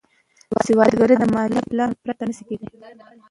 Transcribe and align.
سوداګري 0.67 1.15
له 1.21 1.27
مالي 1.35 1.61
پلان 1.69 1.91
پرته 2.03 2.23
نشي 2.29 2.43
کېدای. 2.47 2.75